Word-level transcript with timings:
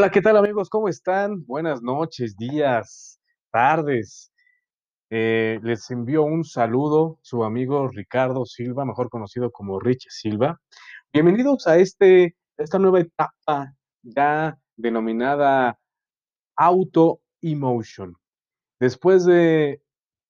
Hola, 0.00 0.10
¿qué 0.10 0.22
tal 0.22 0.38
amigos? 0.38 0.70
¿Cómo 0.70 0.88
están? 0.88 1.44
Buenas 1.44 1.82
noches, 1.82 2.34
días, 2.38 3.20
tardes. 3.50 4.32
Eh, 5.10 5.60
les 5.62 5.90
envío 5.90 6.22
un 6.22 6.42
saludo, 6.42 7.18
su 7.20 7.44
amigo 7.44 7.86
Ricardo 7.86 8.46
Silva, 8.46 8.86
mejor 8.86 9.10
conocido 9.10 9.50
como 9.50 9.78
Rich 9.78 10.06
Silva. 10.08 10.58
Bienvenidos 11.12 11.66
a 11.66 11.76
este, 11.76 12.34
esta 12.56 12.78
nueva 12.78 13.00
etapa 13.00 13.74
ya 14.00 14.58
denominada 14.74 15.78
Auto 16.56 17.20
Emotion. 17.42 18.16
Después 18.78 19.26
de 19.26 19.82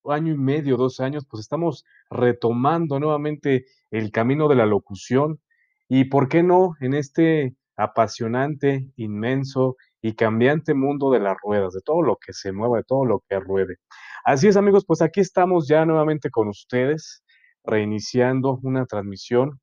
año 0.05 0.33
y 0.33 0.37
medio, 0.37 0.79
dos 0.79 0.99
años, 0.99 1.29
pues 1.31 1.43
estamos 1.43 1.85
retomando 2.11 2.99
nuevamente 2.99 3.67
el 3.93 4.11
camino 4.11 4.49
de 4.49 4.57
la 4.57 4.67
locución 4.67 5.41
y, 5.89 6.07
¿por 6.07 6.29
qué 6.29 6.43
no?, 6.43 6.75
en 6.81 6.95
este 6.95 7.55
apasionante, 7.77 8.87
inmenso 8.97 9.77
y 10.03 10.15
cambiante 10.15 10.75
mundo 10.75 11.11
de 11.11 11.21
las 11.21 11.37
ruedas, 11.43 11.73
de 11.73 11.81
todo 11.83 12.03
lo 12.03 12.17
que 12.17 12.33
se 12.33 12.53
mueva, 12.53 12.79
de 12.79 12.85
todo 12.85 13.05
lo 13.05 13.23
que 13.29 13.39
ruede. 13.41 13.77
Así 14.25 14.49
es, 14.49 14.57
amigos, 14.57 14.85
pues 14.87 15.03
aquí 15.03 15.21
estamos 15.21 15.69
ya 15.69 15.85
nuevamente 15.85 16.31
con 16.31 16.49
ustedes, 16.49 17.23
reiniciando 17.65 18.59
una 18.63 18.87
transmisión 18.87 19.61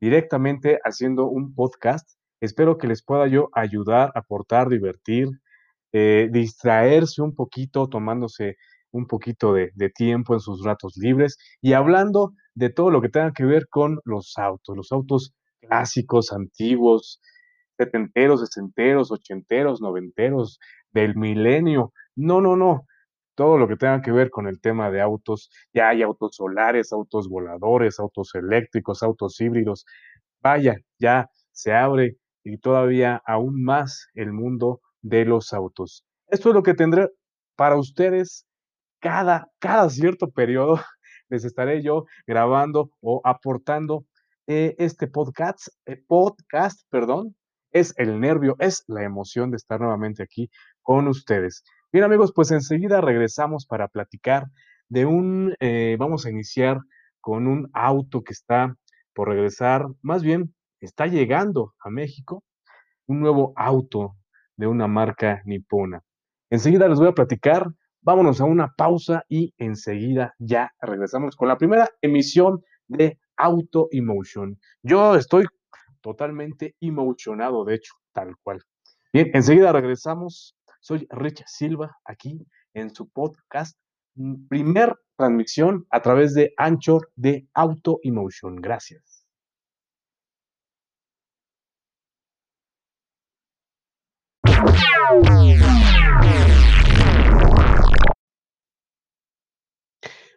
directamente 0.00 0.78
haciendo 0.84 1.26
un 1.26 1.54
podcast. 1.54 2.08
Espero 2.40 2.76
que 2.78 2.86
les 2.86 3.02
pueda 3.02 3.26
yo 3.26 3.48
ayudar, 3.54 4.12
aportar, 4.14 4.68
divertir, 4.68 5.28
eh, 5.92 6.28
distraerse 6.30 7.22
un 7.22 7.34
poquito, 7.34 7.88
tomándose 7.88 8.56
un 8.90 9.06
poquito 9.06 9.52
de, 9.54 9.70
de, 9.74 9.90
tiempo 9.90 10.34
en 10.34 10.40
sus 10.40 10.64
ratos 10.64 10.96
libres 10.96 11.36
y 11.60 11.72
hablando 11.72 12.32
de 12.54 12.70
todo 12.70 12.90
lo 12.90 13.00
que 13.00 13.08
tenga 13.08 13.32
que 13.32 13.44
ver 13.44 13.66
con 13.68 14.00
los 14.04 14.36
autos, 14.36 14.76
los 14.76 14.92
autos 14.92 15.34
clásicos, 15.66 16.32
antiguos, 16.32 17.20
setenteros, 17.76 18.40
sesenteros, 18.40 19.10
ochenteros, 19.10 19.80
noventeros, 19.80 20.58
del 20.92 21.16
milenio. 21.16 21.92
No, 22.16 22.40
no, 22.40 22.56
no. 22.56 22.86
Todo 23.34 23.58
lo 23.58 23.66
que 23.66 23.76
tenga 23.76 24.00
que 24.00 24.12
ver 24.12 24.30
con 24.30 24.46
el 24.46 24.60
tema 24.60 24.90
de 24.90 25.00
autos. 25.00 25.50
Ya 25.72 25.88
hay 25.88 26.02
autos 26.02 26.36
solares, 26.36 26.92
autos 26.92 27.28
voladores, 27.28 27.98
autos 27.98 28.34
eléctricos, 28.34 29.02
autos 29.02 29.40
híbridos. 29.40 29.84
Vaya, 30.40 30.76
ya 30.98 31.28
se 31.52 31.72
abre 31.72 32.16
y 32.44 32.58
todavía 32.58 33.20
aún 33.26 33.64
más 33.64 34.08
el 34.14 34.32
mundo 34.32 34.80
de 35.02 35.24
los 35.24 35.52
autos. 35.52 36.04
Esto 36.28 36.50
es 36.50 36.54
lo 36.54 36.62
que 36.62 36.74
tendré 36.74 37.08
para 37.56 37.76
ustedes 37.76 38.46
cada, 39.00 39.48
cada 39.58 39.90
cierto 39.90 40.30
periodo. 40.30 40.76
Les 41.28 41.44
estaré 41.44 41.82
yo 41.82 42.04
grabando 42.26 42.90
o 43.00 43.20
aportando 43.24 44.04
eh, 44.46 44.74
este 44.78 45.06
podcast, 45.06 45.68
eh, 45.86 46.02
podcast, 46.06 46.82
perdón, 46.90 47.34
es 47.72 47.94
el 47.96 48.20
nervio, 48.20 48.56
es 48.58 48.84
la 48.86 49.02
emoción 49.02 49.50
de 49.50 49.56
estar 49.56 49.80
nuevamente 49.80 50.22
aquí 50.22 50.50
con 50.82 51.08
ustedes. 51.08 51.64
Bien 51.92 52.04
amigos, 52.04 52.32
pues 52.34 52.50
enseguida 52.50 53.00
regresamos 53.00 53.66
para 53.66 53.88
platicar 53.88 54.46
de 54.88 55.06
un, 55.06 55.54
eh, 55.60 55.96
vamos 55.98 56.26
a 56.26 56.30
iniciar 56.30 56.78
con 57.20 57.46
un 57.46 57.70
auto 57.72 58.22
que 58.22 58.34
está 58.34 58.76
por 59.14 59.28
regresar, 59.28 59.86
más 60.02 60.22
bien 60.22 60.54
está 60.80 61.06
llegando 61.06 61.74
a 61.80 61.88
México, 61.88 62.44
un 63.06 63.20
nuevo 63.20 63.54
auto 63.56 64.16
de 64.56 64.66
una 64.66 64.86
marca 64.86 65.40
nipona. 65.46 66.02
Enseguida 66.50 66.86
les 66.86 66.98
voy 66.98 67.08
a 67.08 67.14
platicar, 67.14 67.66
vámonos 68.02 68.42
a 68.42 68.44
una 68.44 68.74
pausa 68.76 69.24
y 69.26 69.54
enseguida 69.56 70.34
ya 70.38 70.70
regresamos 70.80 71.34
con 71.34 71.48
la 71.48 71.56
primera 71.56 71.88
emisión 72.02 72.62
de 72.88 73.18
Auto 73.36 73.88
Emotion. 73.90 74.58
Yo 74.82 75.16
estoy 75.16 75.46
totalmente 76.00 76.76
emocionado, 76.80 77.64
de 77.64 77.76
hecho, 77.76 77.94
tal 78.12 78.36
cual. 78.42 78.62
Bien, 79.12 79.30
enseguida 79.34 79.72
regresamos. 79.72 80.56
Soy 80.80 81.06
Rich 81.10 81.44
Silva, 81.46 81.96
aquí 82.04 82.46
en 82.74 82.94
su 82.94 83.08
podcast, 83.08 83.78
mm, 84.16 84.48
primer 84.48 84.94
transmisión 85.16 85.86
a 85.90 86.02
través 86.02 86.34
de 86.34 86.52
Anchor 86.58 87.10
de 87.16 87.48
Auto 87.54 88.00
Emotion. 88.02 88.56
Gracias. 88.56 89.24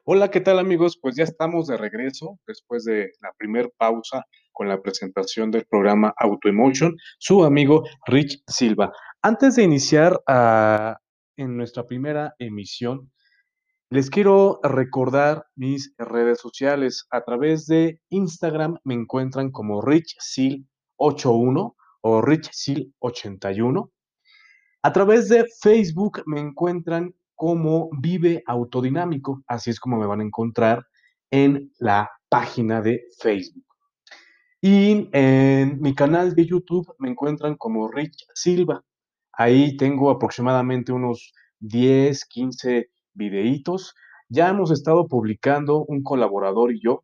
Hola, 0.09 0.31
¿qué 0.31 0.39
tal 0.39 0.57
amigos? 0.57 0.97
Pues 1.01 1.17
ya 1.17 1.25
estamos 1.25 1.67
de 1.67 1.75
regreso 1.75 2.39
después 2.47 2.85
de 2.85 3.11
la 3.21 3.33
primer 3.37 3.73
pausa 3.77 4.23
con 4.53 4.69
la 4.69 4.81
presentación 4.81 5.51
del 5.51 5.65
programa 5.65 6.13
Auto 6.15 6.47
Emotion, 6.47 6.95
su 7.19 7.43
amigo 7.43 7.83
Rich 8.05 8.41
Silva. 8.47 8.93
Antes 9.21 9.57
de 9.57 9.63
iniciar 9.63 10.17
ah, 10.25 10.95
en 11.35 11.57
nuestra 11.57 11.85
primera 11.85 12.33
emisión, 12.39 13.11
les 13.89 14.09
quiero 14.09 14.61
recordar 14.63 15.45
mis 15.57 15.93
redes 15.97 16.39
sociales. 16.39 17.05
A 17.11 17.25
través 17.25 17.65
de 17.65 17.99
Instagram 18.07 18.77
me 18.85 18.93
encuentran 18.93 19.51
como 19.51 19.81
RichSil81 19.81 21.75
o 21.99 22.21
RichSil81. 22.21 23.91
A 24.83 24.93
través 24.93 25.27
de 25.27 25.45
Facebook 25.61 26.23
me 26.25 26.39
encuentran 26.39 27.13
como 27.37 27.89
Vive 28.01 28.43
Autodinámico, 28.47 29.43
así 29.47 29.69
es 29.69 29.79
como 29.79 29.97
me 29.97 30.07
van 30.07 30.21
a 30.21 30.23
encontrar 30.23 30.85
en 31.31 31.71
la 31.77 32.09
página 32.29 32.81
de 32.81 33.03
Facebook. 33.19 33.63
Y 34.59 35.07
en 35.13 35.79
mi 35.79 35.93
canal 35.93 36.33
de 36.33 36.47
YouTube 36.47 36.93
me 36.97 37.09
encuentran 37.09 37.55
como 37.55 37.89
Rich 37.89 38.25
Silva. 38.33 38.83
Ahí 39.31 39.77
tengo 39.77 40.09
aproximadamente 40.09 40.91
unos 40.91 41.31
10, 41.59 42.25
15 42.25 42.89
videitos. 43.13 43.93
Ya 44.29 44.49
hemos 44.49 44.71
estado 44.71 45.07
publicando 45.07 45.85
un 45.85 46.01
colaborador 46.01 46.73
y 46.73 46.81
yo, 46.81 47.03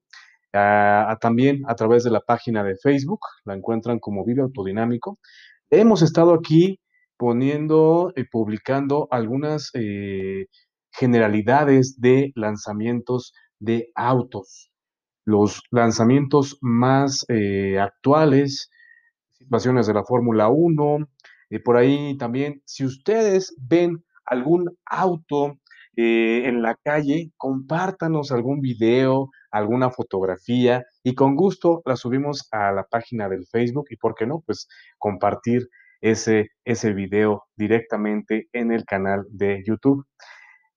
uh, 0.55 1.15
también 1.21 1.61
a 1.67 1.75
través 1.75 2.03
de 2.03 2.09
la 2.09 2.21
página 2.21 2.63
de 2.63 2.75
Facebook, 2.75 3.21
la 3.45 3.53
encuentran 3.53 3.99
como 3.99 4.25
Vive 4.25 4.41
Autodinámico. 4.41 5.19
Hemos 5.69 6.01
estado 6.01 6.33
aquí 6.33 6.79
poniendo 7.17 8.13
y 8.15 8.23
publicando 8.25 9.07
algunas 9.11 9.69
eh, 9.73 10.47
generalidades 10.91 11.99
de 11.99 12.31
lanzamientos 12.35 13.33
de 13.59 13.91
autos 13.95 14.73
los 15.25 15.63
lanzamientos 15.71 16.57
más 16.61 17.25
eh, 17.29 17.79
actuales, 17.79 18.69
situaciones 19.31 19.87
de 19.87 19.93
la 19.93 20.03
Fórmula 20.03 20.49
1, 20.49 21.07
eh, 21.49 21.59
por 21.59 21.77
ahí 21.77 22.17
también, 22.17 22.61
si 22.65 22.85
ustedes 22.85 23.55
ven 23.57 24.03
algún 24.25 24.77
auto 24.85 25.59
eh, 25.95 26.47
en 26.47 26.61
la 26.61 26.75
calle, 26.75 27.31
compártanos 27.37 28.31
algún 28.31 28.61
video, 28.61 29.29
alguna 29.51 29.91
fotografía 29.91 30.83
y 31.03 31.13
con 31.13 31.35
gusto 31.35 31.81
la 31.85 31.95
subimos 31.95 32.47
a 32.51 32.71
la 32.71 32.83
página 32.83 33.29
del 33.29 33.45
Facebook 33.45 33.85
y, 33.91 33.97
¿por 33.97 34.15
qué 34.15 34.25
no? 34.25 34.41
Pues 34.45 34.67
compartir 34.97 35.69
ese, 36.03 36.49
ese 36.65 36.93
video 36.93 37.45
directamente 37.55 38.49
en 38.51 38.71
el 38.71 38.85
canal 38.85 39.25
de 39.29 39.63
YouTube. 39.65 40.05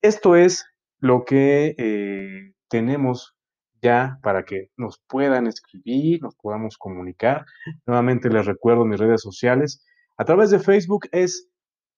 Esto 0.00 0.36
es 0.36 0.64
lo 1.00 1.24
que 1.24 2.52
tenemos 2.68 3.36
ya 3.82 4.18
para 4.22 4.44
que 4.44 4.70
nos 4.76 5.02
puedan 5.06 5.46
escribir, 5.46 6.22
nos 6.22 6.34
podamos 6.36 6.76
comunicar. 6.78 7.44
Nuevamente 7.86 8.30
les 8.30 8.46
recuerdo 8.46 8.84
mis 8.84 9.00
redes 9.00 9.20
sociales. 9.20 9.84
A 10.16 10.24
través 10.24 10.50
de 10.50 10.58
Facebook 10.58 11.08
es 11.12 11.48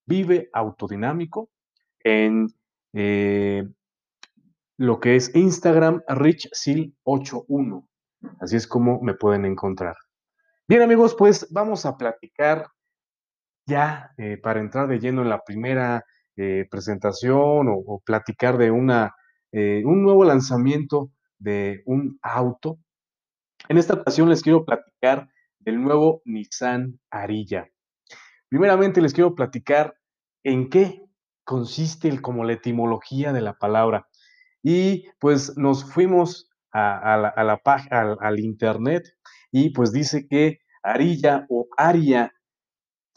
Vive 0.05 0.49
Autodinámico. 0.53 1.49
En 2.03 2.47
eh, 2.93 3.63
lo 4.77 4.99
que 4.99 5.15
es 5.15 5.33
Instagram, 5.35 6.01
RichSeal81. 6.07 7.87
Así 8.39 8.55
es 8.55 8.67
como 8.67 9.01
me 9.01 9.13
pueden 9.13 9.45
encontrar. 9.45 9.95
Bien 10.67 10.81
amigos, 10.81 11.15
pues 11.17 11.47
vamos 11.51 11.85
a 11.85 11.97
platicar 11.97 12.67
ya 13.69 14.11
eh, 14.17 14.37
para 14.37 14.59
entrar 14.59 14.87
de 14.87 14.99
lleno 14.99 15.21
en 15.21 15.29
la 15.29 15.43
primera 15.43 16.03
eh, 16.35 16.67
presentación 16.69 17.67
o, 17.69 18.01
platicar 18.05 18.57
de 18.57 18.71
una, 18.71 19.15
un 19.51 20.03
nuevo 20.03 20.25
lanzamiento 20.25 21.11
de 21.37 21.81
un 21.85 22.19
auto. 22.21 22.77
En 23.67 23.77
esta 23.77 23.93
ocasión 23.95 24.29
les 24.29 24.41
quiero 24.41 24.65
platicar 24.65 25.29
del 25.59 25.81
nuevo 25.81 26.21
Nissan 26.25 26.99
Arilla. 27.09 27.69
Primeramente 28.49 29.01
les 29.01 29.13
quiero 29.13 29.35
platicar 29.35 29.95
en 30.43 30.69
qué 30.69 31.03
consiste 31.43 32.07
el, 32.09 32.21
como 32.21 32.43
la 32.43 32.53
etimología 32.53 33.33
de 33.33 33.41
la 33.41 33.53
palabra. 33.53 34.07
Y 34.63 35.07
pues 35.19 35.57
nos 35.57 35.83
fuimos 35.83 36.49
a, 36.71 37.17
la, 37.17 37.29
a 37.29 37.43
la 37.43 37.61
al, 37.89 38.17
al 38.19 38.39
internet 38.39 39.03
y 39.51 39.71
pues 39.71 39.91
dice 39.91 40.27
que 40.27 40.59
Arilla 40.83 41.45
o 41.49 41.67
Aria, 41.77 42.33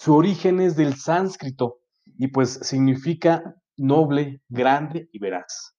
su 0.02 0.14
origen 0.14 0.60
es 0.60 0.76
del 0.76 0.94
sánscrito 0.94 1.80
y 2.18 2.28
pues 2.28 2.54
significa 2.62 3.54
noble, 3.76 4.42
grande 4.48 5.08
y 5.12 5.18
veraz 5.18 5.72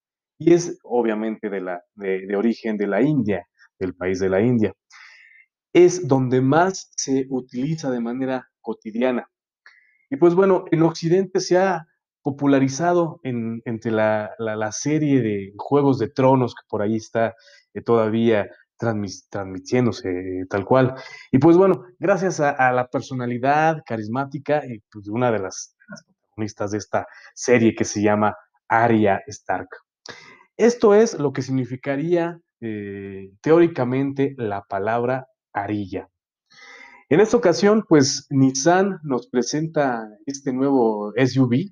y 0.43 0.53
es 0.53 0.79
obviamente 0.83 1.49
de, 1.49 1.61
la, 1.61 1.81
de, 1.95 2.35
origen 2.35 2.77
de 2.77 2.87
la 2.87 3.01
India, 3.01 3.47
del 3.79 3.95
país 3.95 4.19
de 4.19 4.29
la 4.29 4.41
India. 4.41 4.73
Es 5.73 6.07
donde 6.07 6.41
más 6.41 6.91
se 6.95 7.25
utiliza 7.29 7.89
de 7.89 7.99
manera 7.99 8.49
cotidiana. 8.61 9.27
Y 10.09 10.17
pues 10.17 10.35
bueno, 10.35 10.65
en 10.71 10.83
Occidente 10.83 11.39
se 11.39 11.57
ha 11.57 11.85
popularizado 12.21 13.19
en, 13.23 13.61
entre 13.65 13.91
la, 13.91 14.31
la, 14.37 14.71
serie 14.71 15.21
de 15.21 15.53
Juegos 15.57 15.97
de 15.99 16.09
Tronos, 16.09 16.55
que 16.55 16.65
por 16.69 16.81
ahí 16.81 16.95
está 16.95 17.35
eh, 17.73 17.81
todavía 17.81 18.47
transmitiéndose 19.30 20.09
eh, 20.09 20.45
tal 20.50 20.65
cual. 20.65 20.95
Y 21.31 21.39
pues 21.39 21.57
bueno, 21.57 21.85
gracias 22.00 22.39
a, 22.39 22.71
la 22.71 22.88
personalidad 22.88 23.81
carismática 23.85 24.63
y 24.65 24.80
pues, 24.91 25.07
una 25.07 25.31
de 25.31 25.39
las, 25.39 25.75
protagonistas 26.09 26.71
de 26.71 26.77
esta 26.77 27.07
serie 27.33 27.75
que 27.75 27.85
se 27.85 28.01
llama 28.01 28.35
Arya 28.68 29.21
Stark. 29.27 29.69
Esto 30.57 30.94
es 30.95 31.18
lo 31.19 31.33
que 31.33 31.41
significaría 31.41 32.39
eh, 32.62 33.31
teóricamente 33.41 34.35
la 34.38 34.62
palabra 34.62 35.27
arilla. 35.51 36.09
En 37.09 37.19
esta 37.19 37.38
ocasión, 37.38 37.86
pues 37.88 38.25
Nissan 38.29 39.00
nos 39.03 39.27
presenta 39.27 40.07
este 40.25 40.53
nuevo 40.53 41.13
SUV. 41.15 41.71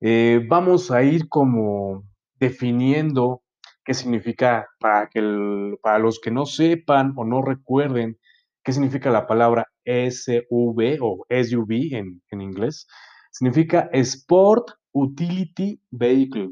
Eh, 0.00 0.44
vamos 0.48 0.90
a 0.90 1.02
ir 1.02 1.28
como 1.28 2.04
definiendo 2.40 3.42
qué 3.88 3.94
significa 3.94 4.68
para, 4.80 5.08
que 5.08 5.18
el, 5.18 5.78
para 5.80 5.98
los 5.98 6.20
que 6.20 6.30
no 6.30 6.44
sepan 6.44 7.14
o 7.16 7.24
no 7.24 7.40
recuerden 7.40 8.18
qué 8.62 8.74
significa 8.74 9.08
la 9.10 9.26
palabra 9.26 9.66
SUV 9.86 10.98
o 11.00 11.24
SUV 11.30 11.96
en, 11.96 12.22
en 12.30 12.40
inglés. 12.42 12.86
Significa 13.30 13.88
Sport 13.94 14.72
Utility 14.92 15.80
Vehicle, 15.90 16.50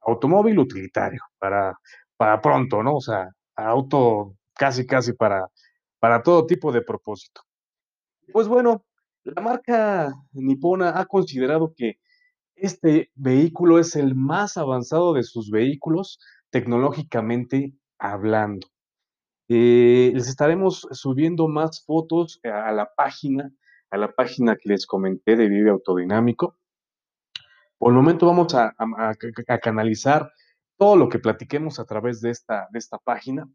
automóvil 0.00 0.58
utilitario, 0.58 1.20
para, 1.38 1.78
para 2.16 2.40
pronto, 2.40 2.82
¿no? 2.82 2.96
O 2.96 3.00
sea, 3.00 3.28
auto 3.54 4.34
casi, 4.52 4.84
casi 4.84 5.12
para, 5.12 5.46
para 6.00 6.24
todo 6.24 6.44
tipo 6.44 6.72
de 6.72 6.82
propósito. 6.82 7.42
Pues 8.32 8.48
bueno, 8.48 8.84
la 9.22 9.40
marca 9.40 10.12
nipona 10.32 10.98
ha 10.98 11.06
considerado 11.06 11.72
que 11.76 12.00
este 12.56 13.12
vehículo 13.14 13.78
es 13.78 13.94
el 13.94 14.16
más 14.16 14.56
avanzado 14.56 15.12
de 15.12 15.22
sus 15.22 15.52
vehículos 15.52 16.18
tecnológicamente 16.54 17.72
hablando. 17.98 18.68
Eh, 19.48 20.12
les 20.14 20.28
estaremos 20.28 20.86
subiendo 20.92 21.48
más 21.48 21.84
fotos 21.84 22.38
a 22.44 22.70
la 22.70 22.88
página, 22.94 23.52
a 23.90 23.96
la 23.96 24.12
página 24.12 24.54
que 24.54 24.68
les 24.68 24.86
comenté 24.86 25.34
de 25.34 25.48
Vive 25.48 25.70
Autodinámico. 25.70 26.56
Por 27.76 27.90
el 27.90 27.96
momento 27.96 28.26
vamos 28.26 28.54
a, 28.54 28.72
canalizar 29.60 30.30
todo 30.78 30.94
lo 30.94 31.08
que 31.08 31.18
platiquemos 31.18 31.80
a 31.80 31.86
través 31.86 32.20
de 32.20 32.30
esta, 32.30 32.68
de 32.70 32.78
esta 32.78 32.98
página. 32.98 33.50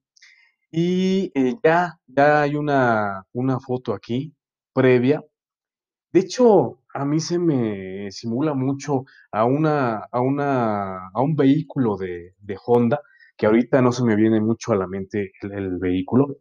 Y 0.69 1.31
eh, 1.35 1.55
ya, 1.63 2.01
ya 2.05 2.41
hay 2.41 2.57
una, 2.57 3.25
una 3.31 3.61
foto 3.61 3.93
aquí 3.93 4.35
previa. 4.73 5.23
De 6.11 6.21
hecho, 6.21 6.79
a 6.93 7.05
mí 7.05 7.19
se 7.19 7.37
me 7.39 8.11
simula 8.11 8.53
mucho 8.53 9.05
a, 9.31 9.45
una, 9.45 9.99
a, 10.11 10.21
una, 10.21 11.09
a 11.09 11.21
un 11.21 11.35
vehículo 11.35 11.97
de, 11.97 12.33
Honda, 12.65 13.01
que 13.37 13.45
ahorita 13.45 13.81
no 13.81 13.91
se 13.91 14.03
me 14.03 14.15
viene 14.15 14.41
mucho 14.41 14.73
a 14.73 14.75
la 14.75 14.87
mente 14.87 15.31
el, 15.41 15.51
el 15.53 15.77
vehículo. 15.77 16.37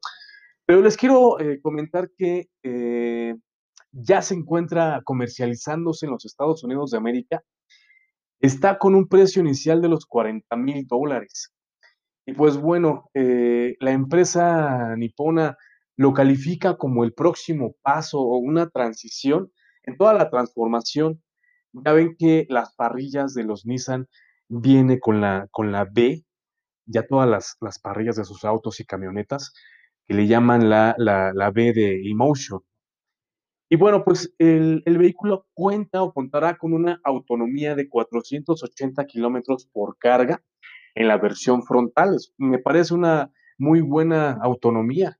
Pero 0.67 0.82
les 0.82 0.97
quiero 0.97 1.38
eh, 1.41 1.61
comentar 1.61 2.11
que 2.17 2.49
eh, 2.62 3.35
ya 3.93 4.23
se 4.23 4.35
encuentra 4.35 5.03
comercializándose 5.05 6.06
en 6.06 6.12
los 6.12 6.25
Estados 6.25 6.65
Unidos 6.65 6.91
de 6.91 6.99
América 6.99 7.43
está 8.41 8.79
con 8.79 8.94
un 8.94 9.09
precio 9.09 9.43
inicial 9.43 9.81
de 9.82 9.88
los 9.88 10.06
40 10.06 10.56
mil 10.56 10.87
dólares. 10.87 11.53
Y 12.26 12.32
pues 12.35 12.56
bueno, 12.56 13.11
eh, 13.15 13.76
la 13.81 13.93
empresa 13.93 14.94
nipona 14.97 15.56
lo 15.97 16.12
califica 16.12 16.76
como 16.76 17.05
el 17.05 17.12
próximo 17.12 17.75
paso 17.82 18.20
o 18.20 18.38
una 18.38 18.69
transición 18.69 19.50
en 19.84 19.96
toda 19.96 20.14
la 20.14 20.30
transformación. 20.30 21.22
Ya 21.72 21.92
ven 21.92 22.16
que 22.19 22.46
las 22.48 22.75
parrillas 22.75 23.34
de 23.34 23.44
los 23.44 23.66
Nissan 23.66 24.08
viene 24.48 24.98
con 24.98 25.20
la, 25.20 25.46
con 25.50 25.72
la 25.72 25.86
B, 25.90 26.25
ya 26.86 27.06
todas 27.06 27.28
las, 27.28 27.56
las 27.60 27.78
parrillas 27.78 28.16
de 28.16 28.25
sus 28.25 28.44
autos 28.44 28.80
y 28.80 28.84
camionetas, 28.84 29.52
que 30.06 30.14
le 30.14 30.26
llaman 30.26 30.70
la, 30.70 30.94
la, 30.98 31.32
la 31.34 31.50
B 31.50 31.72
de 31.72 32.10
Emotion. 32.10 32.60
Y 33.70 33.76
bueno, 33.76 34.02
pues 34.02 34.34
el, 34.38 34.82
el, 34.86 34.96
vehículo 34.96 35.46
cuenta 35.52 36.02
o 36.02 36.14
contará 36.14 36.56
con 36.56 36.72
una 36.72 37.00
autonomía 37.04 37.74
de 37.74 37.86
480 37.86 39.04
kilómetros 39.04 39.66
por 39.66 39.98
carga 39.98 40.42
en 40.94 41.06
la 41.06 41.19
versión 41.19 41.62
frontal. 41.62 42.16
Me 42.38 42.58
parece 42.58 42.94
una 42.94 43.31
muy 43.58 43.82
buena 43.82 44.38
autonomía, 44.40 45.19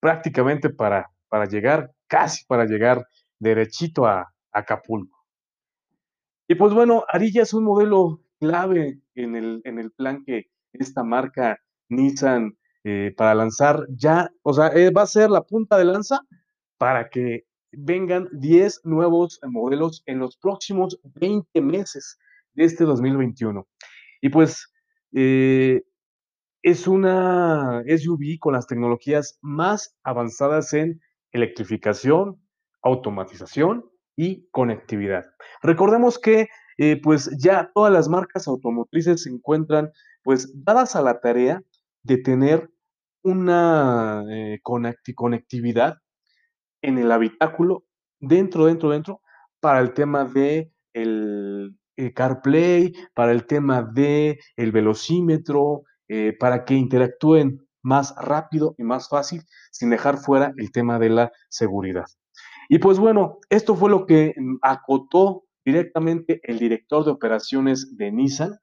prácticamente 0.00 0.70
para, 0.70 1.10
para 1.28 1.44
llegar, 1.44 1.92
casi 2.06 2.46
para 2.46 2.64
llegar 2.64 3.06
derechito 3.42 4.06
a, 4.06 4.32
Acapulco. 4.54 5.18
Y 6.46 6.54
pues 6.56 6.74
bueno, 6.74 7.04
Arilla 7.08 7.42
es 7.42 7.54
un 7.54 7.64
modelo 7.64 8.20
clave 8.38 9.00
en 9.14 9.34
el, 9.34 9.62
en 9.64 9.78
el 9.78 9.90
plan 9.92 10.24
que 10.24 10.50
esta 10.74 11.02
marca 11.02 11.58
Nissan 11.88 12.58
eh, 12.84 13.14
para 13.16 13.34
lanzar 13.34 13.86
ya, 13.88 14.30
o 14.42 14.52
sea, 14.52 14.68
eh, 14.68 14.90
va 14.90 15.02
a 15.02 15.06
ser 15.06 15.30
la 15.30 15.42
punta 15.42 15.78
de 15.78 15.86
lanza 15.86 16.20
para 16.76 17.08
que 17.08 17.46
vengan 17.70 18.28
10 18.32 18.82
nuevos 18.84 19.40
modelos 19.42 20.02
en 20.04 20.18
los 20.18 20.36
próximos 20.36 21.00
20 21.14 21.62
meses 21.62 22.18
de 22.52 22.64
este 22.64 22.84
2021. 22.84 23.66
Y 24.20 24.28
pues 24.28 24.70
eh, 25.14 25.82
es 26.62 26.86
una 26.86 27.82
SUV 27.86 28.38
con 28.38 28.52
las 28.52 28.66
tecnologías 28.66 29.38
más 29.40 29.96
avanzadas 30.02 30.74
en 30.74 31.00
electrificación, 31.32 32.41
automatización 32.82 33.84
y 34.16 34.48
conectividad. 34.50 35.24
Recordemos 35.62 36.18
que 36.18 36.48
eh, 36.78 37.00
pues 37.02 37.30
ya 37.38 37.70
todas 37.74 37.92
las 37.92 38.08
marcas 38.08 38.48
automotrices 38.48 39.22
se 39.22 39.30
encuentran 39.30 39.90
pues 40.22 40.52
dadas 40.64 40.96
a 40.96 41.02
la 41.02 41.20
tarea 41.20 41.62
de 42.02 42.18
tener 42.18 42.70
una 43.22 44.24
eh, 44.30 44.60
conectividad 44.62 45.98
en 46.82 46.98
el 46.98 47.12
habitáculo, 47.12 47.84
dentro, 48.18 48.66
dentro, 48.66 48.90
dentro, 48.90 49.20
para 49.60 49.80
el 49.80 49.94
tema 49.94 50.24
de 50.24 50.72
el, 50.92 51.76
el 51.96 52.14
CarPlay, 52.14 52.94
para 53.14 53.32
el 53.32 53.46
tema 53.46 53.82
de 53.82 54.40
el 54.56 54.72
velocímetro, 54.72 55.84
eh, 56.08 56.36
para 56.38 56.64
que 56.64 56.74
interactúen 56.74 57.66
más 57.82 58.14
rápido 58.16 58.74
y 58.78 58.82
más 58.82 59.08
fácil, 59.08 59.42
sin 59.70 59.90
dejar 59.90 60.18
fuera 60.18 60.52
el 60.56 60.72
tema 60.72 60.98
de 60.98 61.10
la 61.10 61.32
seguridad. 61.48 62.06
Y 62.72 62.78
pues 62.78 62.98
bueno, 62.98 63.38
esto 63.50 63.76
fue 63.76 63.90
lo 63.90 64.06
que 64.06 64.34
acotó 64.62 65.44
directamente 65.62 66.40
el 66.42 66.58
director 66.58 67.04
de 67.04 67.10
operaciones 67.10 67.98
de 67.98 68.10
Nissan. 68.10 68.58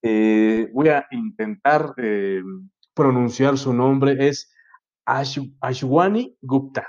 Eh, 0.00 0.70
voy 0.72 0.88
a 0.88 1.06
intentar 1.10 1.92
eh, 1.98 2.40
pronunciar 2.94 3.58
su 3.58 3.74
nombre, 3.74 4.26
es 4.26 4.50
Ash 5.04 5.38
Ashwani 5.60 6.34
Gupta 6.40 6.88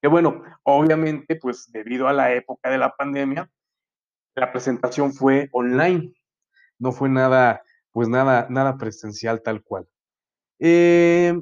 que 0.00 0.08
bueno, 0.08 0.42
obviamente, 0.62 1.36
pues 1.36 1.70
debido 1.70 2.08
a 2.08 2.14
la 2.14 2.32
época 2.32 2.70
de 2.70 2.78
la 2.78 2.96
pandemia, 2.96 3.50
la 4.34 4.52
presentación 4.52 5.12
fue 5.12 5.50
online, 5.52 6.14
no 6.78 6.92
fue 6.92 7.10
nada, 7.10 7.62
pues 7.92 8.08
nada, 8.08 8.46
nada 8.48 8.78
presencial 8.78 9.42
tal 9.42 9.62
cual. 9.62 9.86
Eh, 10.60 11.38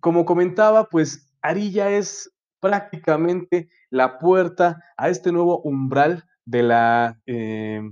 como 0.00 0.24
comentaba, 0.24 0.88
pues 0.88 1.34
Arilla 1.42 1.90
es 1.90 2.31
prácticamente 2.62 3.68
la 3.90 4.18
puerta 4.18 4.82
a 4.96 5.10
este 5.10 5.32
nuevo 5.32 5.60
umbral 5.62 6.24
de 6.46 6.62
la 6.62 7.20
eh, 7.26 7.82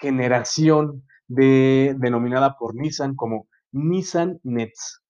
generación 0.00 1.04
de, 1.28 1.94
denominada 1.98 2.56
por 2.56 2.74
Nissan 2.74 3.16
como 3.16 3.48
Nissan 3.72 4.40
Nets 4.44 5.00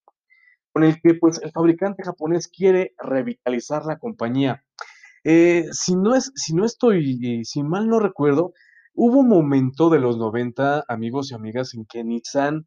con 0.72 0.84
el 0.84 1.00
que 1.00 1.14
pues 1.14 1.40
el 1.42 1.52
fabricante 1.52 2.04
japonés 2.04 2.48
quiere 2.48 2.94
revitalizar 2.98 3.84
la 3.84 3.98
compañía. 3.98 4.64
Eh, 5.24 5.66
si, 5.72 5.96
no 5.96 6.14
es, 6.14 6.32
si 6.34 6.54
no 6.54 6.64
estoy, 6.64 7.44
si 7.44 7.62
mal 7.62 7.88
no 7.88 7.98
recuerdo, 7.98 8.52
hubo 8.94 9.20
un 9.20 9.28
momento 9.28 9.90
de 9.90 9.98
los 9.98 10.16
90, 10.18 10.84
amigos 10.88 11.30
y 11.30 11.34
amigas, 11.34 11.74
en 11.74 11.86
que 11.86 12.04
Nissan 12.04 12.66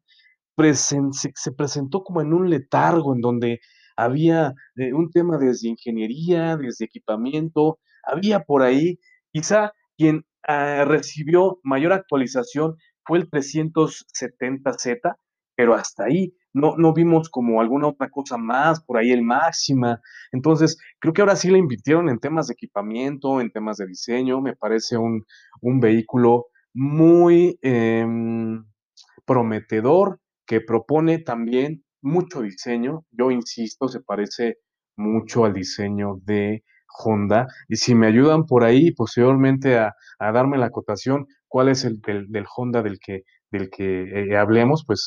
se, 0.74 1.52
presentó 1.56 2.04
como 2.04 2.20
en 2.20 2.32
un 2.32 2.48
letargo, 2.48 3.14
en 3.14 3.20
donde 3.20 3.60
había 3.96 4.54
eh, 4.76 4.92
un 4.92 5.10
tema 5.10 5.38
desde 5.38 5.68
ingeniería, 5.68 6.56
desde 6.56 6.84
equipamiento, 6.84 7.78
había 8.04 8.40
por 8.40 8.62
ahí, 8.62 8.98
quizá 9.32 9.72
quien 9.96 10.24
eh, 10.48 10.84
recibió 10.84 11.58
mayor 11.62 11.92
actualización 11.92 12.76
fue 13.04 13.18
el 13.18 13.30
370Z, 13.30 15.16
pero 15.56 15.74
hasta 15.74 16.04
ahí 16.04 16.34
no, 16.52 16.76
no 16.76 16.92
vimos 16.92 17.28
como 17.28 17.60
alguna 17.60 17.88
otra 17.88 18.08
cosa 18.10 18.36
más, 18.36 18.82
por 18.82 18.96
ahí 18.96 19.10
el 19.10 19.22
máxima. 19.22 20.00
Entonces, 20.32 20.78
creo 21.00 21.12
que 21.12 21.20
ahora 21.20 21.36
sí 21.36 21.50
le 21.50 21.58
invirtieron 21.58 22.08
en 22.08 22.18
temas 22.18 22.46
de 22.46 22.54
equipamiento, 22.54 23.40
en 23.40 23.50
temas 23.50 23.76
de 23.76 23.86
diseño. 23.86 24.40
Me 24.40 24.54
parece 24.54 24.96
un, 24.96 25.24
un 25.60 25.80
vehículo 25.80 26.46
muy 26.72 27.58
eh, 27.62 28.06
prometedor 29.24 30.20
que 30.46 30.60
propone 30.60 31.18
también 31.18 31.83
mucho 32.04 32.42
diseño. 32.42 33.04
Yo 33.10 33.30
insisto, 33.30 33.88
se 33.88 34.00
parece 34.00 34.58
mucho 34.96 35.44
al 35.44 35.54
diseño 35.54 36.20
de 36.22 36.62
Honda. 36.98 37.48
Y 37.68 37.76
si 37.76 37.94
me 37.94 38.06
ayudan 38.06 38.44
por 38.44 38.62
ahí, 38.62 38.92
posteriormente 38.92 39.78
a, 39.78 39.94
a 40.18 40.32
darme 40.32 40.58
la 40.58 40.70
cotación, 40.70 41.26
cuál 41.48 41.68
es 41.68 41.84
el 41.84 42.00
del, 42.00 42.46
Honda 42.56 42.82
del 42.82 42.98
que, 42.98 43.22
del 43.50 43.70
que 43.70 44.02
eh, 44.02 44.36
hablemos, 44.36 44.84
pues 44.86 45.04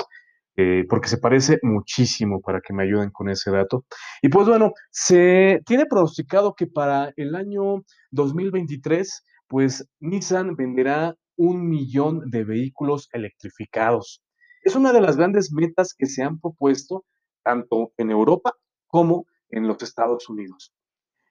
eh, 0.57 0.85
porque 0.89 1.07
se 1.07 1.19
parece 1.19 1.59
muchísimo 1.61 2.41
para 2.41 2.61
que 2.61 2.73
me 2.73 2.83
ayuden 2.83 3.11
con 3.11 3.29
ese 3.29 3.51
dato. 3.51 3.85
Y 4.21 4.29
pues 4.29 4.47
bueno, 4.47 4.71
se 4.89 5.61
tiene 5.65 5.85
pronosticado 5.85 6.55
que 6.55 6.65
para 6.65 7.13
el 7.15 7.35
año 7.35 7.83
2023, 8.11 9.23
pues 9.47 9.87
Nissan 9.99 10.55
venderá 10.55 11.15
un 11.35 11.69
millón 11.69 12.31
de 12.31 12.43
vehículos 12.43 13.07
electrificados. 13.13 14.23
Es 14.67 14.75
una 14.75 14.91
de 14.91 14.99
las 14.99 15.15
grandes 15.15 15.53
metas 15.53 15.93
que 15.97 16.07
se 16.07 16.21
han 16.23 16.41
propuesto 16.41 17.05
tanto 17.41 17.93
en 17.95 18.11
Europa 18.11 18.53
como 18.87 19.25
en 19.47 19.65
los 19.65 19.81
Estados 19.81 20.27
Unidos. 20.27 20.73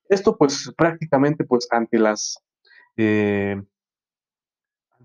Esto 0.09 0.39
pues 0.39 0.73
prácticamente 0.75 1.45
pues 1.45 1.69
ante 1.71 1.99
las 1.99 2.43
eh, 2.97 3.63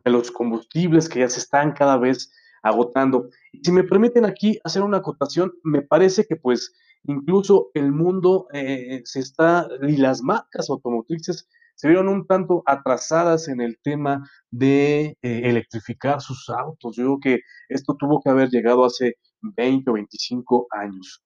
los 0.06 0.32
combustibles 0.32 1.10
que 1.10 1.20
ya 1.20 1.28
se 1.28 1.42
están 1.42 1.74
cada 1.74 1.98
vez 1.98 2.32
agotando. 2.64 3.28
Si 3.62 3.70
me 3.74 3.84
permiten 3.84 4.24
aquí 4.24 4.58
hacer 4.64 4.84
una 4.84 5.00
acotación, 5.00 5.52
me 5.66 5.82
parece 5.82 6.26
que 6.26 6.38
pues 6.38 6.74
incluso 7.04 7.70
el 7.74 7.92
mundo 7.92 8.48
eh, 8.54 9.02
se 9.04 9.20
está, 9.20 9.68
y 9.86 9.98
las 9.98 10.22
marcas 10.22 10.70
automotrices 10.70 11.50
se 11.82 11.88
vieron 11.88 12.10
un 12.10 12.28
tanto 12.28 12.62
atrasadas 12.68 13.48
en 13.48 13.60
el 13.60 13.80
tema 13.82 14.30
de 14.52 15.18
eh, 15.24 15.42
electrificar 15.46 16.22
sus 16.22 16.48
autos. 16.52 16.96
Yo 16.96 17.06
creo 17.06 17.20
que 17.20 17.40
esto 17.70 17.96
tuvo 17.98 18.22
que 18.22 18.30
haber 18.30 18.50
llegado 18.50 18.86
hace 18.86 19.16
20 19.42 19.90
o 19.90 19.94
25 19.96 20.68
años. 20.70 21.24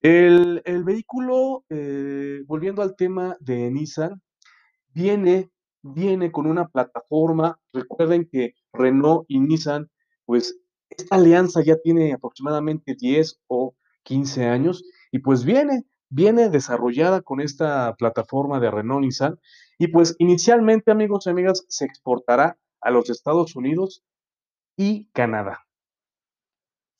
El, 0.00 0.62
vehículo, 0.82 1.66
eh, 1.68 2.40
volviendo 2.46 2.80
al 2.80 2.96
tema 2.96 3.36
de 3.38 3.70
Nissan, 3.70 4.22
viene, 4.94 5.50
viene 5.82 6.32
con 6.32 6.46
una 6.46 6.68
plataforma. 6.68 7.60
Recuerden 7.74 8.26
que 8.32 8.54
Renault 8.72 9.26
y 9.28 9.40
Nissan, 9.40 9.90
pues 10.24 10.58
esta 10.88 11.16
alianza 11.16 11.62
ya 11.62 11.76
tiene 11.76 12.14
aproximadamente 12.14 12.96
10 12.98 13.40
o 13.48 13.74
15 14.04 14.46
años 14.46 14.82
y 15.12 15.18
pues 15.18 15.44
viene, 15.44 15.84
viene 16.08 16.50
desarrollada 16.50 17.22
con 17.22 17.40
esta 17.40 17.94
plataforma 17.96 18.60
de 18.60 18.70
Renault 18.70 19.04
Nissan 19.04 19.38
y 19.78 19.88
pues 19.88 20.14
inicialmente, 20.18 20.90
amigos 20.90 21.26
y 21.26 21.30
amigas, 21.30 21.64
se 21.68 21.84
exportará 21.84 22.58
a 22.80 22.90
los 22.90 23.10
Estados 23.10 23.56
Unidos 23.56 24.04
y 24.76 25.08
Canadá. 25.12 25.66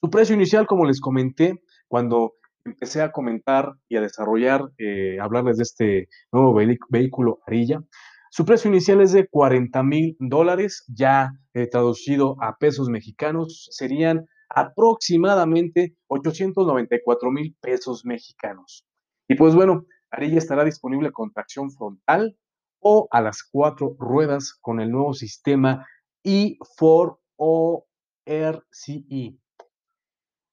Su 0.00 0.10
precio 0.10 0.34
inicial, 0.34 0.66
como 0.66 0.84
les 0.84 1.00
comenté, 1.00 1.62
cuando 1.88 2.34
empecé 2.64 3.00
a 3.00 3.12
comentar 3.12 3.72
y 3.88 3.96
a 3.96 4.00
desarrollar, 4.00 4.70
eh, 4.78 5.18
hablarles 5.20 5.56
de 5.56 5.62
este 5.62 6.08
nuevo 6.32 6.54
vehículo 6.90 7.38
Arilla, 7.46 7.82
su 8.30 8.44
precio 8.44 8.70
inicial 8.70 9.00
es 9.00 9.12
de 9.12 9.26
40 9.28 9.82
mil 9.82 10.16
dólares, 10.18 10.84
ya 10.88 11.32
eh, 11.54 11.68
traducido 11.68 12.36
a 12.42 12.58
pesos 12.58 12.90
mexicanos, 12.90 13.68
serían 13.70 14.26
aproximadamente 14.50 15.96
894 16.08 17.30
mil 17.30 17.56
pesos 17.62 18.04
mexicanos. 18.04 18.84
Y 19.28 19.34
pues 19.34 19.54
bueno, 19.54 19.86
Arilla 20.10 20.38
estará 20.38 20.64
disponible 20.64 21.12
con 21.12 21.32
tracción 21.32 21.70
frontal, 21.70 22.36
o 22.80 23.08
a 23.10 23.20
las 23.20 23.42
cuatro 23.42 23.96
ruedas 23.98 24.56
con 24.60 24.80
el 24.80 24.92
nuevo 24.92 25.12
sistema 25.12 25.86
E4 26.24 27.18
o 27.36 27.86
RCE. 28.24 29.36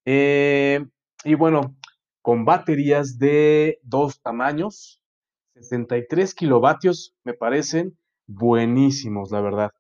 Eh, 0.06 0.86
y 1.24 1.36
bueno, 1.36 1.76
con 2.24 2.44
baterías 2.44 3.20
de 3.20 3.80
dos 3.84 4.20
tamaños, 4.22 5.00
63 5.54 6.34
kilovatios, 6.34 7.16
me 7.24 7.34
parecen 7.36 7.98
buenísimos, 8.26 9.32
la 9.32 9.42
verdad. 9.42 9.72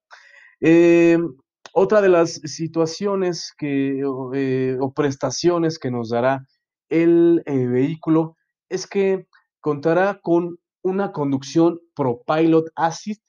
Eh, 0.61 1.17
otra 1.73 2.01
de 2.01 2.09
las 2.09 2.33
situaciones 2.33 3.51
que, 3.57 4.03
eh, 4.35 4.77
o 4.79 4.93
prestaciones 4.93 5.79
que 5.79 5.89
nos 5.89 6.09
dará 6.09 6.45
el 6.89 7.41
vehículo 7.45 8.37
es 8.73 8.87
que 8.87 9.27
contará 9.61 10.19
con 10.21 10.57
una 10.81 11.11
conducción 11.11 11.79
ProPilot 11.95 12.65
Assist, 12.75 13.23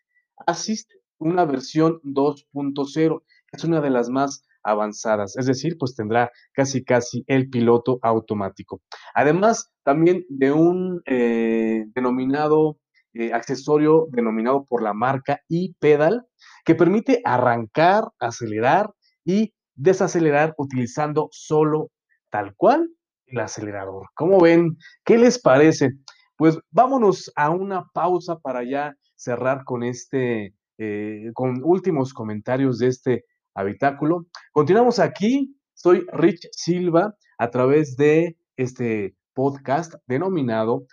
Assist, 0.46 0.90
una 1.18 1.44
versión 1.44 2.00
2.0, 2.02 3.22
es 3.52 3.64
una 3.64 3.80
de 3.80 3.90
las 3.90 4.08
más 4.08 4.42
avanzadas, 4.64 5.36
es 5.36 5.44
decir, 5.46 5.76
pues 5.78 5.94
tendrá 5.94 6.32
casi 6.54 6.82
casi 6.82 7.24
el 7.26 7.50
piloto 7.50 7.98
automático. 8.02 8.80
Además, 9.14 9.70
también 9.84 10.24
de 10.30 10.50
un 10.50 11.02
eh, 11.04 11.84
denominado 11.94 12.78
eh, 13.12 13.32
accesorio 13.32 14.06
denominado 14.10 14.64
por 14.64 14.82
la 14.82 14.94
marca 14.94 15.42
e-pedal, 15.50 16.26
que 16.64 16.74
permite 16.74 17.20
arrancar, 17.24 18.04
acelerar 18.18 18.90
y 19.24 19.52
desacelerar 19.74 20.54
utilizando 20.56 21.28
solo 21.30 21.90
tal 22.30 22.54
cual 22.56 22.88
el 23.34 23.40
acelerador. 23.40 24.06
¿Cómo 24.14 24.40
ven? 24.40 24.76
¿Qué 25.04 25.18
les 25.18 25.40
parece? 25.40 25.90
Pues 26.36 26.58
vámonos 26.70 27.32
a 27.36 27.50
una 27.50 27.84
pausa 27.92 28.38
para 28.38 28.64
ya 28.64 28.94
cerrar 29.16 29.64
con 29.64 29.82
este, 29.82 30.54
eh, 30.78 31.30
con 31.34 31.60
últimos 31.62 32.12
comentarios 32.12 32.78
de 32.78 32.88
este 32.88 33.24
habitáculo. 33.54 34.26
Continuamos 34.52 34.98
aquí, 34.98 35.54
soy 35.74 36.04
Rich 36.12 36.48
Silva 36.52 37.14
a 37.38 37.50
través 37.50 37.96
de 37.96 38.36
este 38.56 39.14
podcast 39.32 39.94
denominado 40.06 40.86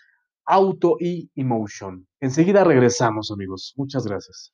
Auto 0.45 0.97
y 0.99 1.29
Emotion. 1.35 2.07
Enseguida 2.19 2.63
regresamos, 2.63 3.31
amigos. 3.31 3.73
Muchas 3.77 4.05
gracias. 4.05 4.53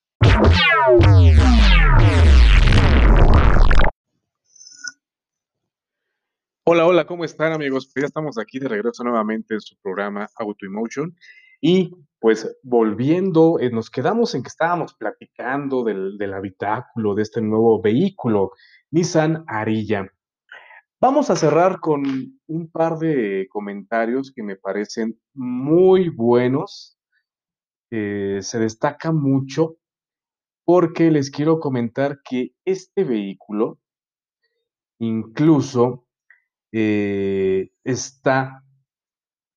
Hola, 6.70 6.86
hola, 6.86 7.08
¿cómo 7.08 7.24
están 7.24 7.54
amigos? 7.54 7.86
Pues 7.86 8.02
ya 8.04 8.08
estamos 8.08 8.38
aquí 8.38 8.60
de 8.60 8.68
regreso 8.68 9.02
nuevamente 9.02 9.54
en 9.54 9.62
su 9.62 9.78
programa 9.82 10.28
Autoemotion 10.36 11.16
y 11.62 11.92
pues 12.20 12.58
volviendo, 12.62 13.58
eh, 13.62 13.70
nos 13.72 13.90
quedamos 13.90 14.36
en 14.36 14.44
que 14.44 14.50
estábamos 14.50 14.94
platicando 14.94 15.86
del, 15.86 16.18
del 16.18 16.34
habitáculo 16.34 17.16
de 17.16 17.22
este 17.22 17.40
nuevo 17.40 17.82
vehículo, 17.82 18.52
Nissan 18.92 19.46
Arilla. 19.48 20.12
Vamos 21.00 21.30
a 21.30 21.38
cerrar 21.38 21.80
con 21.80 22.04
un 22.48 22.70
par 22.70 22.98
de 22.98 23.48
comentarios 23.50 24.34
que 24.36 24.44
me 24.44 24.58
parecen 24.58 25.18
muy 25.34 26.10
buenos. 26.10 27.00
Se 27.90 28.60
destaca 28.60 29.14
mucho 29.14 29.78
porque 30.66 31.12
les 31.12 31.32
quiero 31.32 31.62
comentar 31.62 32.20
que 32.30 32.52
este 32.66 33.06
vehículo 33.06 33.80
incluso 35.00 36.07
eh, 36.72 37.70
está 37.84 38.64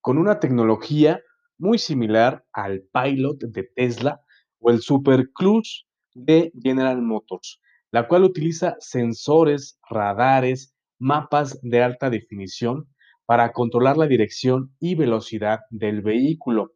con 0.01 0.19
una 0.19 0.41
tecnología 0.41 1.21
muy 1.59 1.79
similar 1.79 2.45
al 2.53 2.85
Pilot 2.93 3.39
de 3.41 3.69
Tesla 3.75 4.21
o 4.59 4.71
el 4.71 4.81
Super 4.81 5.31
Cruise 5.33 5.87
de 6.15 6.53
General 6.61 7.01
Motors, 7.03 7.61
la 7.91 8.09
cual 8.09 8.25
utiliza 8.25 8.77
sensores, 8.79 9.79
radares, 9.89 10.75
mapas 10.99 11.59
de 11.63 11.83
alta 11.83 12.11
definición 12.11 12.89
para 13.27 13.53
controlar 13.53 13.97
la 13.97 14.07
dirección 14.07 14.75
y 14.81 14.95
velocidad 14.95 15.61
del 15.71 16.03
vehículo. 16.03 16.73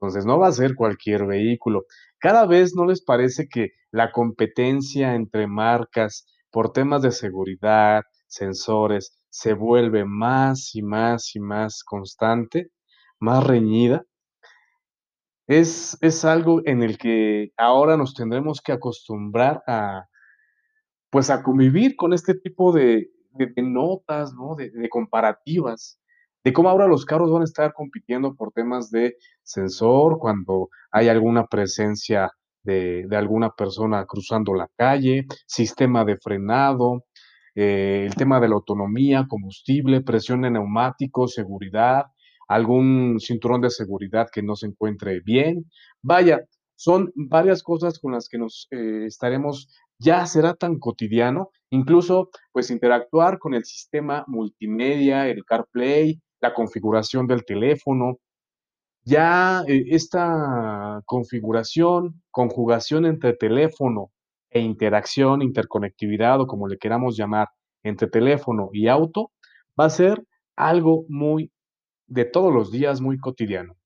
Entonces 0.00 0.24
no 0.24 0.38
va 0.38 0.48
a 0.48 0.52
ser 0.52 0.74
cualquier 0.74 1.26
vehículo. 1.26 1.84
Cada 2.18 2.46
vez 2.46 2.74
no 2.74 2.86
les 2.86 3.02
parece 3.02 3.48
que 3.48 3.72
la 3.90 4.12
competencia 4.12 5.14
entre 5.14 5.46
marcas 5.46 6.26
por 6.50 6.72
temas 6.72 7.02
de 7.02 7.12
seguridad, 7.12 8.02
sensores, 8.26 9.19
se 9.30 9.54
vuelve 9.54 10.04
más 10.04 10.74
y 10.74 10.82
más 10.82 11.34
y 11.34 11.40
más 11.40 11.82
constante, 11.84 12.70
más 13.20 13.46
reñida, 13.46 14.04
es, 15.46 15.98
es 16.00 16.24
algo 16.24 16.62
en 16.64 16.82
el 16.82 16.96
que 16.96 17.52
ahora 17.56 17.96
nos 17.96 18.14
tendremos 18.14 18.60
que 18.60 18.72
acostumbrar 18.72 19.62
a, 19.66 20.06
pues 21.10 21.28
a 21.28 21.42
convivir 21.42 21.96
con 21.96 22.12
este 22.12 22.34
tipo 22.34 22.72
de, 22.72 23.10
notas, 23.56 24.32
¿no? 24.32 24.54
De, 24.54 24.70
de, 24.70 24.88
comparativas, 24.88 26.00
de 26.44 26.52
cómo 26.52 26.68
ahora 26.68 26.86
los 26.86 27.04
carros 27.04 27.32
van 27.32 27.42
a 27.42 27.46
estar 27.46 27.72
compitiendo 27.72 28.34
por 28.34 28.52
temas 28.52 28.90
de 28.90 29.16
sensor, 29.42 30.18
cuando 30.18 30.68
hay 30.92 31.08
alguna 31.08 31.46
presencia 31.46 32.30
de, 32.62 33.06
de 33.08 33.16
alguna 33.16 33.50
persona 33.50 34.06
cruzando 34.06 34.54
la 34.54 34.68
calle, 34.76 35.26
sistema 35.46 36.04
de 36.04 36.16
frenado, 36.18 37.04
eh, 37.54 38.04
el 38.06 38.14
tema 38.14 38.40
de 38.40 38.48
la 38.48 38.54
autonomía, 38.54 39.26
combustible, 39.28 40.00
presión 40.02 40.42
de 40.42 40.50
neumáticos, 40.50 41.34
seguridad, 41.34 42.06
algún 42.48 43.18
cinturón 43.20 43.60
de 43.60 43.70
seguridad 43.70 44.28
que 44.32 44.42
no 44.42 44.56
se 44.56 44.66
encuentre 44.66 45.20
bien. 45.20 45.70
Vaya, 46.02 46.40
son 46.76 47.12
varias 47.14 47.62
cosas 47.62 47.98
con 47.98 48.12
las 48.12 48.28
que 48.28 48.38
nos 48.38 48.66
eh, 48.70 49.04
estaremos, 49.06 49.68
ya 49.98 50.26
será 50.26 50.54
tan 50.54 50.78
cotidiano, 50.78 51.50
incluso 51.70 52.30
pues 52.52 52.70
interactuar 52.70 53.38
con 53.38 53.54
el 53.54 53.64
sistema 53.64 54.24
multimedia, 54.26 55.28
el 55.28 55.44
CarPlay, 55.44 56.20
la 56.40 56.54
configuración 56.54 57.26
del 57.26 57.44
teléfono. 57.44 58.18
Ya 59.04 59.62
eh, 59.68 59.84
esta 59.88 61.02
configuración, 61.04 62.22
conjugación 62.30 63.06
entre 63.06 63.34
teléfono 63.34 64.10
e 64.50 64.60
interacción, 64.60 65.42
interconectividad 65.42 66.40
o 66.40 66.46
como 66.46 66.68
le 66.68 66.78
queramos 66.78 67.16
llamar, 67.16 67.48
entre 67.82 68.08
teléfono 68.08 68.70
y 68.72 68.88
auto, 68.88 69.30
va 69.78 69.86
a 69.86 69.90
ser 69.90 70.22
algo 70.56 71.04
muy 71.08 71.50
de 72.06 72.24
todos 72.24 72.52
los 72.52 72.70
días, 72.70 73.00
muy 73.00 73.18
cotidiano. 73.18 73.76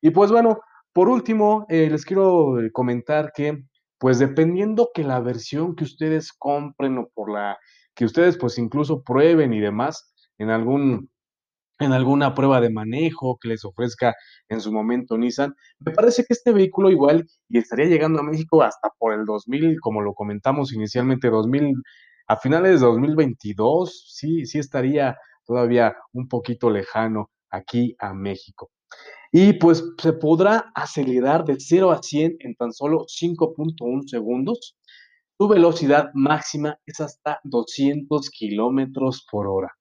Y 0.00 0.10
pues 0.10 0.30
bueno, 0.30 0.60
por 0.92 1.08
último, 1.08 1.66
eh, 1.68 1.88
les 1.90 2.04
quiero 2.04 2.60
eh, 2.60 2.70
comentar 2.72 3.32
que, 3.34 3.64
pues 3.98 4.18
dependiendo 4.18 4.90
que 4.94 5.04
la 5.04 5.20
versión 5.20 5.74
que 5.74 5.84
ustedes 5.84 6.32
compren 6.32 6.98
o 6.98 7.08
por 7.14 7.30
la 7.30 7.58
que 7.94 8.04
ustedes 8.04 8.38
pues 8.38 8.56
incluso 8.58 9.02
prueben 9.02 9.52
y 9.52 9.60
demás 9.60 10.14
en 10.38 10.50
algún 10.50 11.10
en 11.80 11.92
alguna 11.92 12.34
prueba 12.34 12.60
de 12.60 12.70
manejo 12.70 13.38
que 13.40 13.48
les 13.48 13.64
ofrezca 13.64 14.14
en 14.48 14.60
su 14.60 14.70
momento 14.72 15.16
Nissan. 15.18 15.54
Me 15.80 15.92
parece 15.92 16.24
que 16.24 16.34
este 16.34 16.52
vehículo 16.52 16.90
igual 16.90 17.26
y 17.48 17.58
estaría 17.58 17.86
llegando 17.86 18.20
a 18.20 18.22
México 18.22 18.62
hasta 18.62 18.90
por 18.98 19.14
el 19.14 19.24
2000, 19.24 19.80
como 19.80 20.02
lo 20.02 20.14
comentamos 20.14 20.72
inicialmente, 20.72 21.30
2000, 21.30 21.74
a 22.28 22.36
finales 22.36 22.80
de 22.80 22.86
2022, 22.86 24.14
sí, 24.14 24.46
sí 24.46 24.58
estaría 24.58 25.16
todavía 25.44 25.96
un 26.12 26.28
poquito 26.28 26.70
lejano 26.70 27.30
aquí 27.50 27.96
a 27.98 28.14
México. 28.14 28.70
Y 29.32 29.54
pues 29.54 29.84
se 29.98 30.12
podrá 30.12 30.70
acelerar 30.74 31.44
de 31.44 31.56
0 31.58 31.90
a 31.90 32.02
100 32.02 32.36
en 32.40 32.54
tan 32.56 32.72
solo 32.72 33.06
5.1 33.08 34.08
segundos. 34.08 34.76
Su 35.38 35.48
velocidad 35.48 36.10
máxima 36.14 36.78
es 36.84 37.00
hasta 37.00 37.40
200 37.44 38.28
kilómetros 38.30 39.26
por 39.30 39.46
hora. 39.46 39.72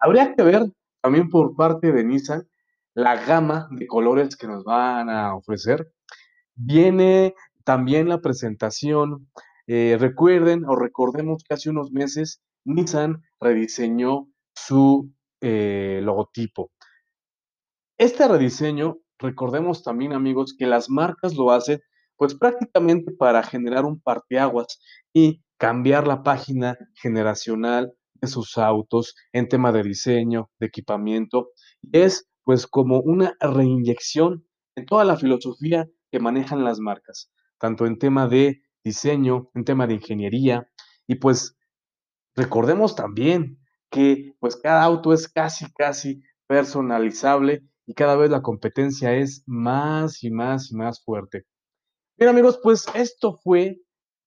Habría 0.00 0.34
que 0.34 0.42
ver 0.42 0.62
también 1.00 1.28
por 1.28 1.54
parte 1.56 1.92
de 1.92 2.04
Nissan 2.04 2.48
la 2.94 3.16
gama 3.24 3.68
de 3.70 3.86
colores 3.86 4.36
que 4.36 4.48
nos 4.48 4.64
van 4.64 5.08
a 5.08 5.34
ofrecer. 5.34 5.92
Viene 6.54 7.34
también 7.64 8.08
la 8.08 8.20
presentación. 8.20 9.28
Eh, 9.66 9.96
recuerden 10.00 10.64
o 10.64 10.74
recordemos 10.74 11.44
que 11.44 11.54
hace 11.54 11.70
unos 11.70 11.92
meses 11.92 12.42
Nissan 12.64 13.22
rediseñó 13.40 14.28
su 14.54 15.12
eh, 15.40 16.00
logotipo. 16.02 16.72
Este 17.98 18.26
rediseño, 18.26 18.98
recordemos 19.18 19.82
también 19.82 20.12
amigos 20.12 20.54
que 20.58 20.66
las 20.66 20.90
marcas 20.90 21.34
lo 21.34 21.52
hacen 21.52 21.80
pues 22.16 22.34
prácticamente 22.34 23.12
para 23.12 23.42
generar 23.44 23.84
un 23.84 24.00
parteaguas 24.00 24.80
y 25.12 25.42
cambiar 25.56 26.06
la 26.06 26.22
página 26.22 26.76
generacional 26.94 27.94
de 28.20 28.28
sus 28.28 28.58
autos 28.58 29.14
en 29.32 29.48
tema 29.48 29.72
de 29.72 29.82
diseño, 29.82 30.50
de 30.58 30.66
equipamiento. 30.66 31.50
Es 31.92 32.28
pues 32.44 32.66
como 32.66 33.00
una 33.00 33.34
reinyección 33.40 34.46
en 34.74 34.86
toda 34.86 35.04
la 35.04 35.16
filosofía 35.16 35.86
que 36.10 36.20
manejan 36.20 36.64
las 36.64 36.80
marcas, 36.80 37.30
tanto 37.58 37.86
en 37.86 37.98
tema 37.98 38.28
de 38.28 38.62
diseño, 38.82 39.50
en 39.54 39.64
tema 39.64 39.86
de 39.86 39.94
ingeniería 39.94 40.68
y 41.06 41.16
pues 41.16 41.56
recordemos 42.36 42.94
también 42.94 43.58
que 43.90 44.34
pues 44.38 44.56
cada 44.56 44.82
auto 44.82 45.12
es 45.12 45.28
casi 45.28 45.66
casi 45.72 46.22
personalizable 46.46 47.62
y 47.86 47.94
cada 47.94 48.16
vez 48.16 48.30
la 48.30 48.42
competencia 48.42 49.14
es 49.14 49.42
más 49.46 50.22
y 50.22 50.30
más 50.30 50.70
y 50.70 50.76
más 50.76 51.02
fuerte. 51.02 51.46
Bien 52.18 52.30
amigos, 52.30 52.60
pues 52.62 52.86
esto 52.94 53.38
fue 53.42 53.80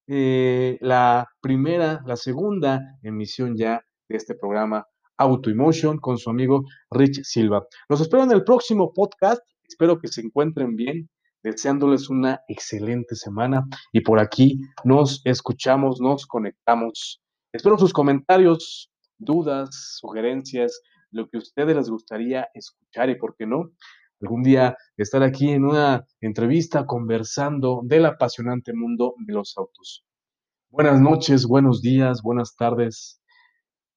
eh, 0.07 0.77
la 0.81 1.29
primera, 1.41 2.01
la 2.05 2.15
segunda 2.15 2.97
emisión 3.03 3.55
ya 3.55 3.83
de 4.11 4.17
este 4.17 4.35
programa 4.35 4.85
Auto 5.17 5.49
Emotion 5.49 5.97
con 5.97 6.17
su 6.17 6.29
amigo 6.29 6.63
Rich 6.91 7.23
Silva. 7.23 7.65
Los 7.89 8.01
espero 8.01 8.23
en 8.23 8.31
el 8.31 8.43
próximo 8.43 8.91
podcast. 8.93 9.41
Espero 9.63 9.99
que 9.99 10.07
se 10.07 10.21
encuentren 10.21 10.75
bien, 10.75 11.09
deseándoles 11.43 12.09
una 12.09 12.41
excelente 12.47 13.15
semana 13.15 13.65
y 13.93 14.01
por 14.01 14.19
aquí 14.19 14.59
nos 14.83 15.21
escuchamos, 15.25 16.01
nos 16.01 16.25
conectamos. 16.25 17.21
Espero 17.53 17.77
sus 17.77 17.93
comentarios, 17.93 18.91
dudas, 19.17 19.97
sugerencias, 19.99 20.81
lo 21.11 21.27
que 21.29 21.37
a 21.37 21.39
ustedes 21.39 21.75
les 21.75 21.89
gustaría 21.89 22.47
escuchar 22.53 23.09
y 23.09 23.15
por 23.15 23.35
qué 23.35 23.45
no, 23.45 23.71
algún 24.21 24.43
día 24.43 24.75
estar 24.97 25.23
aquí 25.23 25.49
en 25.51 25.65
una 25.65 26.05
entrevista 26.19 26.85
conversando 26.85 27.81
del 27.83 28.05
apasionante 28.05 28.73
mundo 28.73 29.15
de 29.25 29.33
los 29.33 29.57
autos. 29.57 30.05
Buenas 30.69 31.01
noches, 31.01 31.45
buenos 31.45 31.81
días, 31.81 32.21
buenas 32.21 32.55
tardes. 32.55 33.20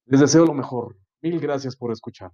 Les 0.07 0.21
deseo 0.21 0.45
lo 0.45 0.53
mejor. 0.53 0.97
Mil 1.23 1.41
gracias 1.41 1.77
por 1.77 1.91
escuchar. 1.91 2.31